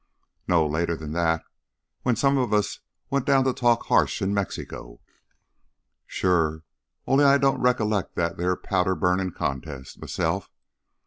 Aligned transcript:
"No, 0.47 0.65
later 0.65 0.95
than 0.95 1.11
that 1.11 1.43
when 2.01 2.15
some 2.15 2.35
of 2.39 2.51
us 2.55 2.79
went 3.11 3.23
down 3.23 3.43
to 3.43 3.53
talk 3.53 3.85
harsh 3.85 4.19
in 4.19 4.33
Mexico." 4.33 4.99
"Sure. 6.07 6.63
Only 7.05 7.23
I 7.23 7.37
don't 7.37 7.61
recollect 7.61 8.15
that 8.15 8.35
theah 8.35 8.55
powder 8.55 8.95
burnin' 8.95 9.29
contest, 9.31 9.99
m'self. 10.01 10.49